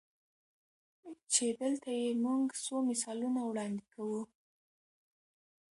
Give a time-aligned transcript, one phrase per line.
[1.31, 4.23] چې دلته ئې مونږ څو مثالونه وړاندې کوو-